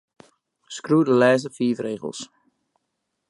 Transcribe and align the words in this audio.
Skriuw 0.75 1.03
de 1.07 1.13
lêste 1.21 1.49
fiif 1.57 1.77
rigels. 1.85 2.19